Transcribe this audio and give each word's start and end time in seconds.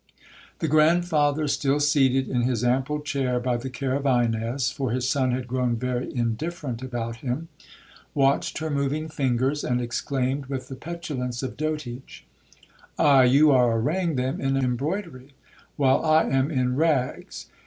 'The 0.57 0.67
grandfather, 0.67 1.47
still 1.47 1.79
seated 1.79 2.27
in 2.27 2.41
his 2.41 2.63
ample 2.63 3.01
chair 3.01 3.39
by 3.39 3.55
the 3.55 3.69
care 3.69 3.93
of 3.93 4.07
Ines, 4.07 4.71
(for 4.71 4.89
his 4.89 5.07
son 5.07 5.29
had 5.31 5.47
grown 5.47 5.75
very 5.75 6.11
indifferent 6.15 6.81
about 6.81 7.17
him), 7.17 7.49
watched 8.15 8.57
her 8.57 8.71
moving 8.71 9.07
fingers, 9.09 9.63
and 9.63 9.79
exclaimed, 9.79 10.47
with 10.47 10.69
the 10.69 10.75
petulance 10.75 11.43
of 11.43 11.55
dotage, 11.55 12.25
'Aye,—you 12.97 13.51
are 13.51 13.77
arraying 13.77 14.15
them 14.15 14.41
in 14.41 14.57
embroidery, 14.57 15.35
while 15.75 16.03
I 16.03 16.23
am 16.23 16.49
in 16.49 16.75
rags. 16.75 17.45